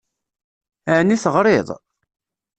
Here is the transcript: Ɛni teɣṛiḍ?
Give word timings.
Ɛni 0.97 1.17
teɣṛiḍ? 1.23 1.67